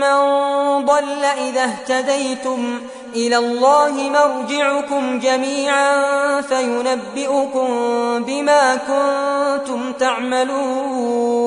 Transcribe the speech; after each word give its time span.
من 0.00 0.18
ضل 0.86 1.24
إذا 1.24 1.64
اهتديتم 1.64 2.80
إلى 3.14 3.36
الله 3.36 3.92
مرجعكم 3.92 5.18
جميعا 5.18 6.40
فينبئكم 6.40 7.68
بما 8.24 8.76
كنتم 8.76 9.92
تعملون. 9.92 11.38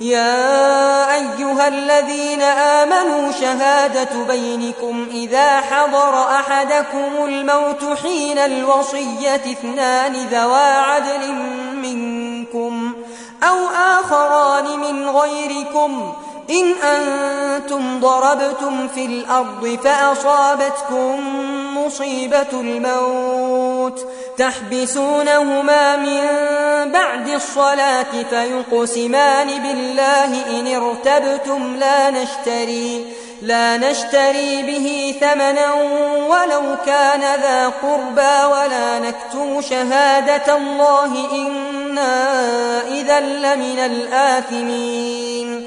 يا 0.00 1.14
أيها 1.14 1.68
الذين 1.68 2.42
آمنوا 2.42 3.32
شهادة 3.32 4.24
بينكم 4.28 5.06
إذا 5.10 5.60
حضر 5.60 6.24
أحدكم 6.24 7.24
الموت 7.24 7.84
حين 8.02 8.38
الوصية 8.38 9.34
اثنان 9.34 10.12
ذوى 10.12 10.72
عدل 10.72 11.32
منكم 11.74 12.92
أو 13.42 13.56
آخران 14.00 14.78
من 14.78 15.08
غيركم. 15.08 16.14
إن 16.50 16.72
أنتم 17.60 18.00
ضربتم 18.00 18.88
في 18.88 19.04
الأرض 19.04 19.78
فأصابتكم 19.84 21.20
مصيبة 21.76 22.52
الموت. 22.52 24.06
تحبسونهما 24.38 25.96
من 25.96 26.20
بعد 26.92 27.28
الصلاة 27.28 28.22
فيقسمان 28.30 29.46
بالله 29.46 30.60
إن 30.60 30.66
ارتبتم 30.82 31.76
لا 31.76 32.10
نشتري 32.10 33.06
لا 33.42 33.76
نشتري 33.76 34.62
به 34.62 35.14
ثمنا 35.20 35.72
ولو 36.28 36.76
كان 36.86 37.20
ذا 37.20 37.72
قربى 37.82 38.54
ولا 38.54 38.98
نكتم 38.98 39.60
شهادة 39.60 40.56
الله 40.56 41.30
إنا 41.32 42.32
إذا 42.88 43.20
لمن 43.20 43.78
الآثمين. 43.78 45.66